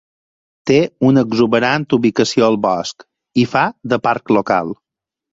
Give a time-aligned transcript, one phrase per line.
[0.69, 0.77] Té
[1.09, 3.05] una exuberant ubicació al bosc,
[3.43, 3.61] i fa
[3.93, 4.73] de parc local.